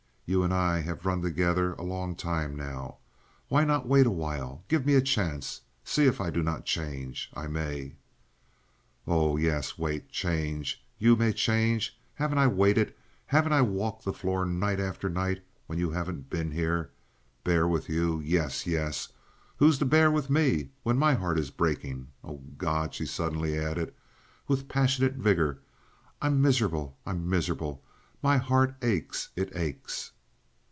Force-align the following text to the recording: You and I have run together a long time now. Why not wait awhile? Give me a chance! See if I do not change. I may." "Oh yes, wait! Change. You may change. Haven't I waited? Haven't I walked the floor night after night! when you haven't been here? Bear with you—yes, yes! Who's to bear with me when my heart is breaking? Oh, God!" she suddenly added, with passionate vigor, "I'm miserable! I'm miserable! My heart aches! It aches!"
You 0.33 0.43
and 0.43 0.53
I 0.53 0.79
have 0.79 1.05
run 1.05 1.21
together 1.21 1.73
a 1.73 1.81
long 1.83 2.15
time 2.15 2.55
now. 2.55 2.99
Why 3.49 3.65
not 3.65 3.85
wait 3.85 4.05
awhile? 4.07 4.63
Give 4.69 4.85
me 4.85 4.95
a 4.95 5.01
chance! 5.01 5.59
See 5.83 6.05
if 6.05 6.21
I 6.21 6.29
do 6.29 6.41
not 6.41 6.63
change. 6.63 7.29
I 7.33 7.47
may." 7.47 7.95
"Oh 9.05 9.35
yes, 9.35 9.77
wait! 9.77 10.07
Change. 10.09 10.81
You 10.97 11.17
may 11.17 11.33
change. 11.33 11.99
Haven't 12.13 12.37
I 12.37 12.47
waited? 12.47 12.93
Haven't 13.25 13.51
I 13.51 13.59
walked 13.61 14.05
the 14.05 14.13
floor 14.13 14.45
night 14.45 14.79
after 14.79 15.09
night! 15.09 15.43
when 15.67 15.77
you 15.77 15.89
haven't 15.91 16.29
been 16.29 16.51
here? 16.51 16.91
Bear 17.43 17.67
with 17.67 17.89
you—yes, 17.89 18.65
yes! 18.65 19.09
Who's 19.57 19.79
to 19.79 19.85
bear 19.85 20.09
with 20.09 20.29
me 20.29 20.69
when 20.83 20.97
my 20.97 21.13
heart 21.13 21.39
is 21.39 21.51
breaking? 21.51 22.07
Oh, 22.23 22.41
God!" 22.57 22.93
she 22.93 23.05
suddenly 23.05 23.59
added, 23.59 23.93
with 24.47 24.69
passionate 24.69 25.15
vigor, 25.15 25.59
"I'm 26.21 26.41
miserable! 26.41 26.97
I'm 27.05 27.29
miserable! 27.29 27.83
My 28.23 28.37
heart 28.37 28.75
aches! 28.81 29.27
It 29.35 29.53
aches!" 29.57 30.13